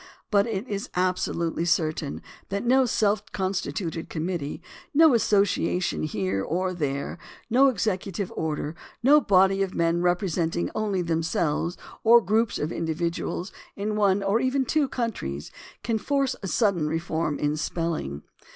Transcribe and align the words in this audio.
But 0.31 0.47
it 0.47 0.67
is 0.67 0.89
absolutely 0.95 1.63
certain 1.63 2.23
that 2.49 2.65
no 2.65 2.87
self 2.87 3.23
constituted 3.31 4.09
committee, 4.09 4.59
no 4.95 5.13
association 5.13 6.01
here 6.01 6.41
or 6.41 6.73
there, 6.73 7.19
no 7.51 7.67
executive 7.67 8.33
order, 8.35 8.73
no 9.03 9.21
body 9.21 9.61
of 9.61 9.75
men 9.75 10.01
representing 10.01 10.71
only 10.73 11.03
themselves 11.03 11.77
or 12.03 12.19
groups 12.19 12.57
of 12.57 12.71
individuals 12.71 13.51
in 13.75 13.95
one 13.95 14.23
or 14.23 14.39
even 14.39 14.65
two 14.65 14.87
countries, 14.87 15.51
can 15.83 15.99
force 15.99 16.35
a 16.41 16.47
sudden 16.47 16.87
reform 16.87 17.37
in 17.37 17.55
spelling. 17.55 18.23